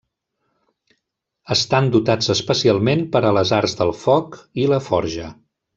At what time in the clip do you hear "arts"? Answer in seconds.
3.61-3.81